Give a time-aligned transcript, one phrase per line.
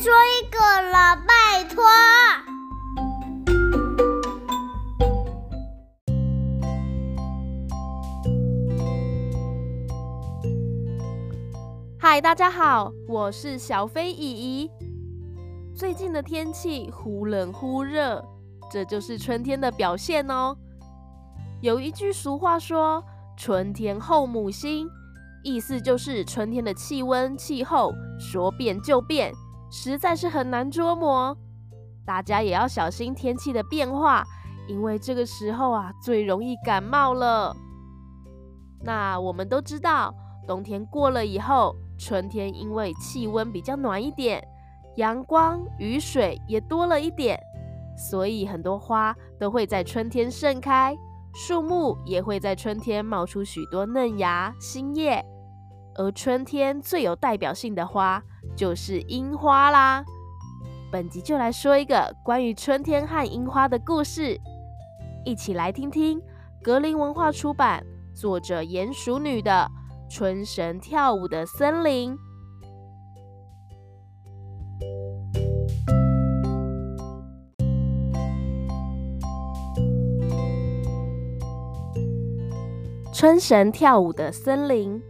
[0.00, 0.58] 说一个
[0.90, 1.84] 了，拜托。
[11.98, 14.70] 嗨，大家好，我是小飞姨姨。
[15.74, 18.24] 最近的天气忽冷忽热，
[18.72, 20.56] 这就是春天的表现哦。
[21.60, 23.04] 有一句俗话说
[23.36, 24.88] ：“春天后母心”，
[25.44, 29.30] 意思就是春天的气温、气候说变就变，
[29.70, 31.36] 实在是很难捉摸。
[32.04, 34.24] 大家也要小心天气的变化，
[34.68, 37.54] 因为这个时候啊，最容易感冒了。
[38.82, 40.12] 那我们都知道，
[40.46, 44.42] 冬天过了以后，春天因为气温比较暖一点，
[44.96, 47.38] 阳光、雨水也多了一点，
[47.96, 50.96] 所以很多花都会在春天盛开。
[51.32, 55.24] 树木也会在春天冒出许多嫩芽、新叶，
[55.94, 58.20] 而春天最有代表性的花
[58.56, 60.04] 就是樱花啦。
[60.90, 64.38] 本集就来说一个关于春天和樱花的故事，
[65.24, 66.20] 一起来听听
[66.62, 67.84] 格林文化出版、
[68.14, 69.70] 作者鼹鼠女的
[70.12, 72.14] 《春神跳舞的森林》。
[83.12, 85.09] 春神跳舞的森林。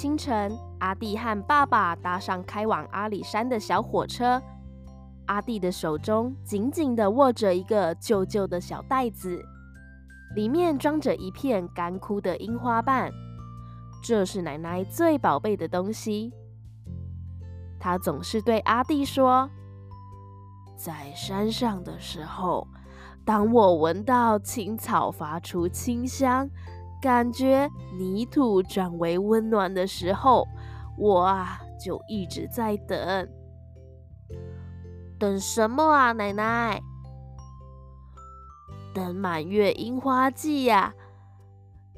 [0.00, 4.40] 清晨，阿弟和爸爸搭上开往阿里山的小火车。
[5.26, 9.44] 阿弟的手中紧紧地握着一个旧旧的小袋子，
[10.36, 13.10] 里面装着一片干枯的樱花瓣。
[14.00, 16.32] 这是奶奶最宝贝的东西。
[17.80, 19.50] 她总是对阿弟说
[20.78, 22.68] ：“在山上的时候。”
[23.26, 26.48] 当我闻到青草发出清香，
[27.00, 30.46] 感觉泥土转为温暖的时候，
[30.96, 33.28] 我啊就一直在等。
[35.18, 36.80] 等什么啊，奶奶？
[38.94, 40.92] 等满月樱花季呀！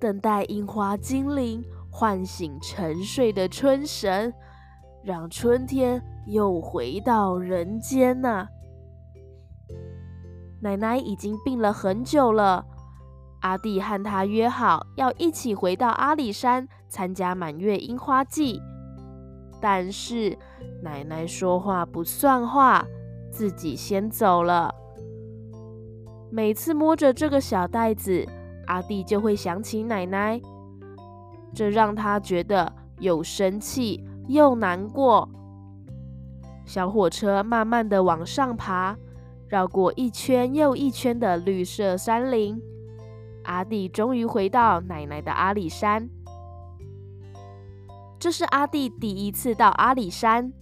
[0.00, 4.34] 等待樱花精灵唤醒沉睡的春神，
[5.02, 8.48] 让春天又回到人间呐！
[10.60, 12.66] 奶奶已经病了很久了，
[13.42, 18.60] 阿弟和他约好要一起回到阿里山参加满月樱花季，
[19.60, 20.36] 但是
[20.82, 22.84] 奶奶说话不算话，
[23.30, 24.74] 自己先走了。
[26.30, 28.26] 每次摸着这个小袋子，
[28.66, 30.40] 阿弟就会想起奶奶，
[31.54, 35.28] 这让他觉得又生气又难过。
[36.64, 38.96] 小火车慢慢的往上爬。
[39.48, 42.58] 绕过一圈又一圈的绿色山林，
[43.44, 46.08] 阿弟终于回到奶奶的阿里山。
[48.18, 50.52] 这是阿弟第一次到阿里山。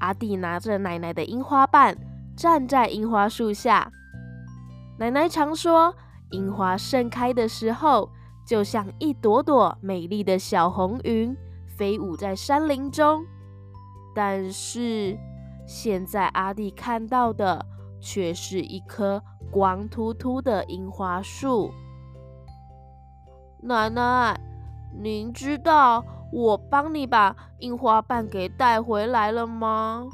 [0.00, 1.96] 阿弟拿着奶奶的樱花瓣，
[2.36, 3.90] 站在樱花树下。
[4.98, 5.94] 奶奶常说，
[6.30, 8.10] 樱花盛开的时候，
[8.46, 11.34] 就像一朵朵美丽的小红云，
[11.78, 13.24] 飞舞在山林中。
[14.14, 15.18] 但是
[15.66, 17.64] 现在阿弟看到的，
[18.00, 21.72] 却是一棵光秃秃的樱花树。
[23.66, 24.38] 奶奶，
[24.92, 30.04] 您知道我帮你把樱花瓣给带回来了吗？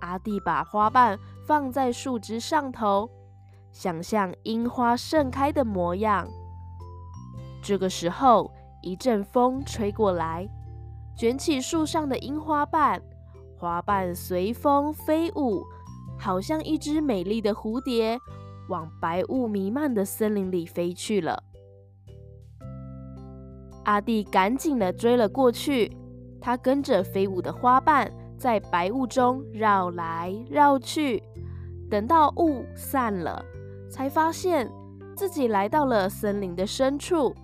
[0.00, 1.16] 阿弟把花瓣
[1.46, 3.08] 放在树枝上头，
[3.70, 6.26] 想象樱花盛开的模样。
[7.62, 8.50] 这个时候，
[8.82, 10.48] 一阵风吹过来，
[11.16, 13.00] 卷起树上的樱花瓣，
[13.56, 15.64] 花瓣随风飞舞。
[16.18, 18.18] 好像一只美丽的蝴蝶，
[18.68, 21.40] 往白雾弥漫的森林里飞去了。
[23.84, 25.96] 阿弟赶紧地追了过去，
[26.40, 31.22] 他跟着飞舞的花瓣，在白雾中绕来绕去。
[31.90, 33.44] 等到雾散了，
[33.88, 34.70] 才发现
[35.14, 37.34] 自己来到了森林的深处，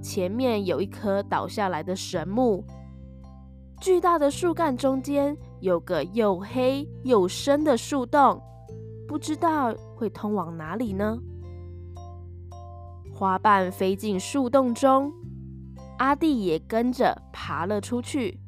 [0.00, 2.64] 前面有一棵倒下来的神木，
[3.80, 5.36] 巨大的树干中间。
[5.60, 8.40] 有个又黑又深的树洞，
[9.06, 11.18] 不知道会通往哪里呢？
[13.12, 15.12] 花瓣飞进树洞中，
[16.00, 18.40] 阿弟也跟着爬了出去。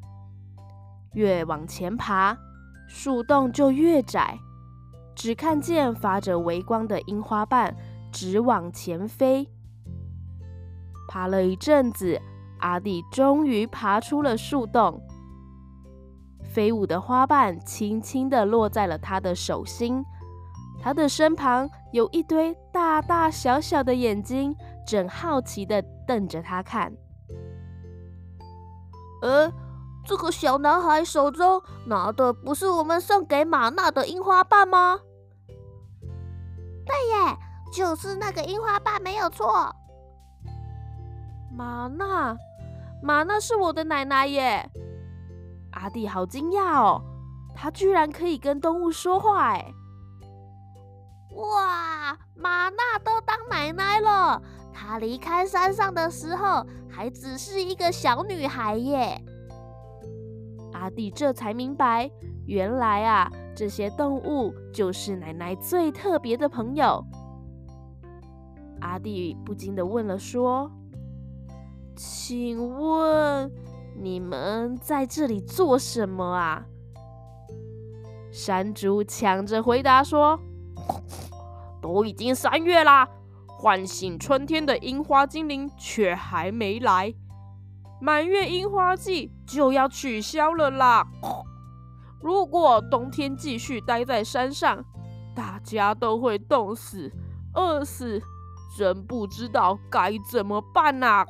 [1.13, 2.35] 越往前爬，
[2.87, 4.39] 树洞就越窄，
[5.15, 7.75] 只看见发着微光的樱花瓣
[8.11, 9.47] 直往前飞。
[11.07, 12.19] 爬了一阵子，
[12.61, 14.99] 阿弟终于爬出了树洞。
[16.43, 20.03] 飞舞的花瓣轻轻地落在了他的手心，
[20.81, 24.55] 他的身旁有一堆大大小小的眼睛，
[24.87, 26.91] 正好奇地瞪着他看。
[29.23, 29.49] 呃，
[30.05, 34.99] 这个小男孩手中拿的不是我们送给玛娜的樱花瓣吗？
[36.85, 37.37] 对耶，
[37.71, 39.73] 就是那个樱花瓣，没有错。
[41.55, 42.35] 玛娜，
[43.01, 44.69] 玛娜是我的奶奶耶！
[45.71, 47.01] 阿弟好惊讶哦，
[47.55, 49.73] 他居然可以跟动物说话哎！
[51.35, 54.41] 哇，玛娜都当奶奶了。
[54.73, 59.19] 她离开山上的时候还只是一个小女孩耶。
[60.73, 62.09] 阿弟这才明白，
[62.45, 67.03] 原来啊，这些动物就是奶奶最特别的朋友。
[68.81, 70.69] 阿弟不禁地问了说
[71.95, 73.51] ：“请问
[73.95, 76.65] 你们在这里做什么啊？”
[78.31, 80.39] 山猪抢着回答说
[81.81, 83.07] ：“都已经三月啦，
[83.63, 87.13] 唤醒春天的樱花精灵却还没来。”
[88.01, 91.07] 满月樱花季就要取消了啦！
[92.21, 94.83] 如果冬天继续待在山上，
[95.33, 97.09] 大家都会冻死、
[97.53, 98.21] 饿死，
[98.77, 101.25] 真不知道该怎么办呐！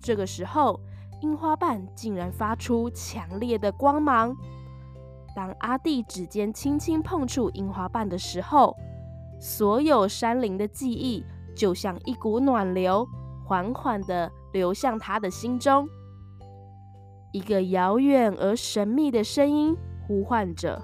[0.00, 0.80] 这个时候，
[1.20, 4.34] 樱花瓣竟然发出强烈的光芒。
[5.36, 8.74] 当阿弟指尖轻轻碰触樱花瓣的时候，
[9.40, 11.24] 所有山林的记忆
[11.56, 13.04] 就像一股暖流。
[13.42, 15.88] 缓缓地流向他的心中，
[17.32, 19.76] 一个遥远而神秘的声音
[20.06, 20.80] 呼唤着：“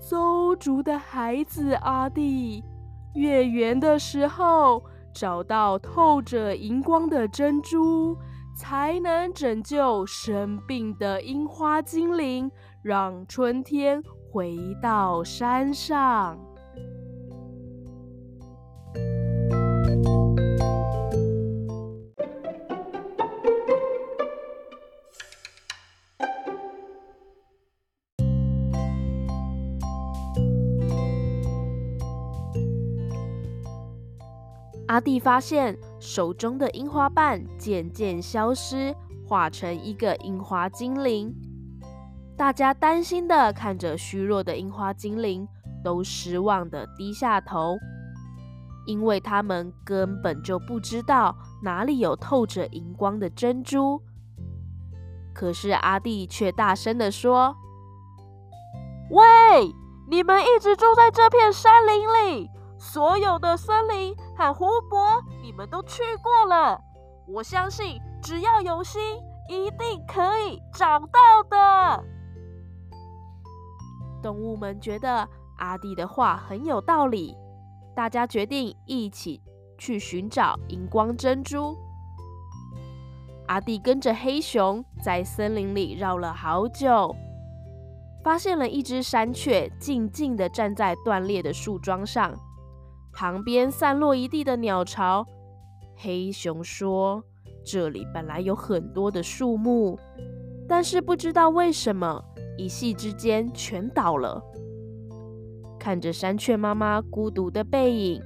[0.00, 2.64] 邹族的孩子阿弟，
[3.12, 4.82] 月圆的时候
[5.12, 8.16] 找到透着荧光的珍珠，
[8.56, 12.50] 才能拯救生病的樱花精灵，
[12.80, 16.38] 让春天回到山上。”
[34.96, 38.96] 阿弟发现手中的樱花瓣渐渐消失，
[39.28, 41.34] 化成一个樱花精灵。
[42.34, 45.46] 大家担心的看着虚弱的樱花精灵，
[45.84, 47.76] 都失望的低下头，
[48.86, 54.00] 因为他们根本就不知道哪里有透着荧光的珍珠。
[55.34, 57.54] 可是阿弟却大声的说
[59.12, 59.74] ：“喂，
[60.08, 62.50] 你们一直住在这片山林里。”
[62.96, 66.80] 所有的森林和湖泊，你们都去过了。
[67.28, 69.02] 我相信，只要有心，
[69.50, 72.02] 一定可以找到的。
[74.22, 75.28] 动物们觉得
[75.58, 77.36] 阿弟的话很有道理，
[77.94, 79.42] 大家决定一起
[79.76, 81.76] 去寻找荧光珍珠。
[83.46, 87.14] 阿弟跟着黑熊在森林里绕了好久，
[88.24, 92.34] 发现了一只山雀，静静地站在断裂的树桩上。
[93.16, 95.26] 旁边散落一地的鸟巢，
[95.96, 97.24] 黑熊说
[97.64, 99.98] ：“这里本来有很多的树木，
[100.68, 102.22] 但是不知道为什么
[102.58, 104.44] 一夕之间全倒了。”
[105.80, 108.22] 看着山雀妈妈孤独的背影，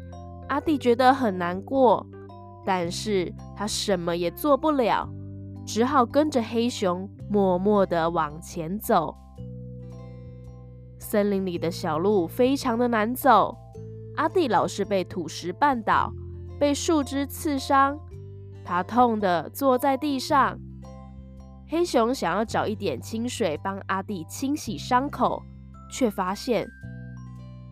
[0.48, 2.04] 阿弟觉得很难过，
[2.66, 5.08] 但是他什么也做不了，
[5.64, 9.14] 只好跟着黑熊默默地往前走。
[10.98, 13.56] 森林里的小路非常的难走。
[14.16, 16.12] 阿弟老是被土石绊倒，
[16.58, 17.98] 被树枝刺伤，
[18.64, 20.58] 他痛得坐在地上。
[21.68, 25.42] 黑熊想要找一点清水帮阿弟清洗伤口，
[25.90, 26.68] 却发现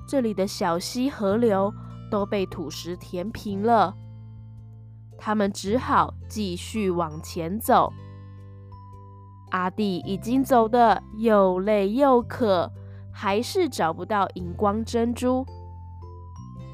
[0.07, 1.73] 这里的小溪河流
[2.11, 3.95] 都被土石填平了。
[5.19, 7.93] 他们只好继续往前走。
[9.51, 12.71] 阿弟已经走得又累又渴，
[13.13, 15.45] 还是找不到荧光珍珠。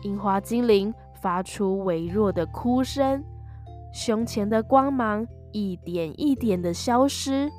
[0.05, 3.25] 樱花精灵发出微弱的哭声，
[3.93, 7.51] 胸前的光芒一点一点的消失。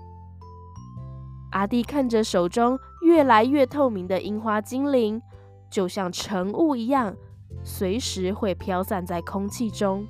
[1.52, 5.22] 阿弟看着手中越来越透明的樱花精灵，
[5.70, 7.16] 就像尘雾一样，
[7.64, 10.06] 随时会飘散在空气中。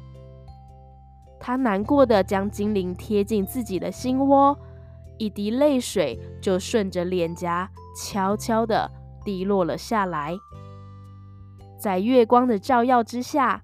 [1.39, 4.58] 他难过的将精灵贴进自己的心窝，
[5.18, 8.89] 一滴泪水就顺着脸颊悄悄的
[9.24, 10.34] 滴落了下来。
[11.77, 13.62] 在月光的照耀之下，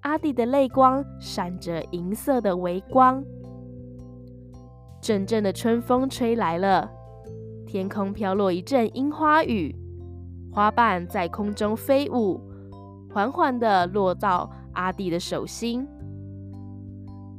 [0.00, 3.22] 阿弟的泪光闪着银色的微光。
[5.00, 6.90] 阵阵的春风吹来了，
[7.66, 9.74] 天空飘落一阵樱花雨，
[10.52, 12.40] 花瓣在空中飞舞，
[13.12, 15.86] 缓缓地落到阿弟的手心。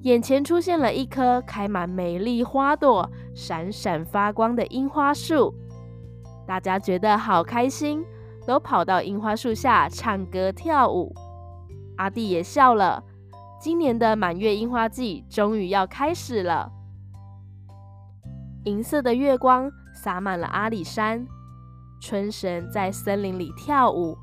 [0.03, 5.53] 眼前出现了一棵开满美丽花朵、闪闪发光的樱花树，
[6.47, 8.03] 大家觉得好开心，
[8.45, 11.13] 都跑到樱花树下唱歌跳舞。
[11.97, 13.03] 阿弟也笑了，
[13.59, 16.71] 今年的满月樱花季终于要开始了。
[18.65, 21.25] 银色的月光洒满了阿里山，
[22.01, 24.17] 春神在森林里跳舞。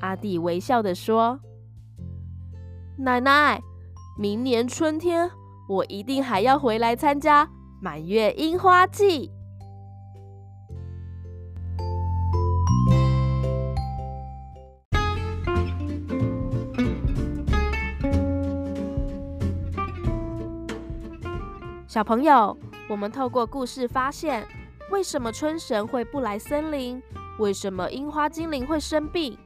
[0.00, 1.38] 阿弟微笑地说
[2.98, 3.60] ：“奶奶。”
[4.18, 5.30] 明年春天，
[5.66, 7.48] 我一定还要回来参加
[7.80, 9.32] 满月樱花季。
[21.92, 22.56] 小朋友，
[22.88, 24.48] 我们透过故事发现，
[24.90, 27.02] 为什么春神会不来森林？
[27.38, 29.36] 为什么樱花精灵会生病？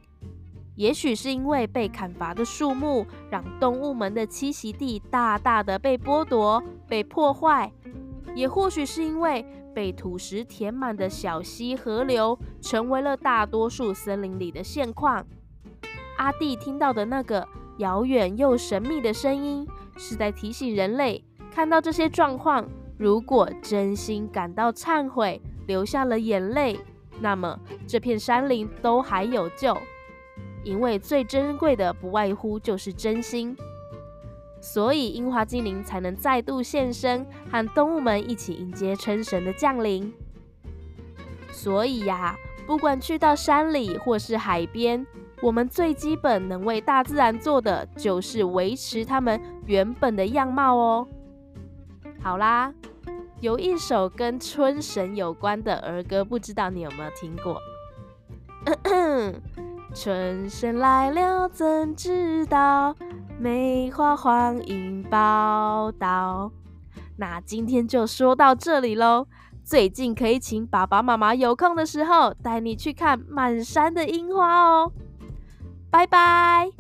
[0.77, 7.69] 也许是因为被砍伐的树木，让动物们的栖息地大大的被剥夺、被破坏；
[8.37, 15.27] 也或许是因为被土石填满的小溪、河流，成为了大多数森林里的现况。
[16.17, 17.45] 阿弟听到的那个
[17.79, 21.25] 遥远又神秘的声音，是在提醒人类：
[21.57, 26.79] 看到这些状况，如果真心感到忏悔，流下了眼泪，
[27.19, 29.75] 那么这片山林都还有救。
[30.65, 33.57] 因为最珍贵的不外乎就是真心，
[34.61, 40.13] 所以樱花精灵才能再度现身，和动物们一起迎接春神的降临。
[41.51, 42.37] 所以呀，
[42.67, 45.07] 不管去到山里或是海边，
[45.41, 51.09] 我们最基本能为大自然做的，就是维持它们原本的样貌哦。
[52.23, 52.73] 好啦，
[53.41, 57.61] 有一首跟春神有关的儿歌，不知道你有没有听过？
[59.95, 62.95] 春神来了，怎知道？
[63.39, 66.51] 梅花黄莺报道。
[67.17, 69.27] 那今天就说到这里喽。
[69.65, 74.93] 最近可以请爸爸妈妈有空的时候带你去看满山的樱花哦。
[75.91, 76.71] 拜拜。